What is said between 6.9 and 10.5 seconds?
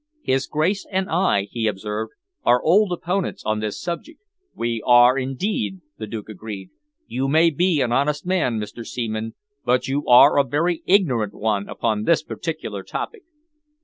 "You may be an honest man, Mr. Seaman, but you are a